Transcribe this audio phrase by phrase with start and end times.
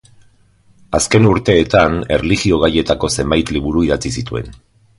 [0.99, 4.51] Azken urteetan erlijio gaietako zenbait liburu idatzi zituen.